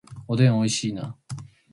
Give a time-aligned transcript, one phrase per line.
[0.27, 1.15] おでん美味しいな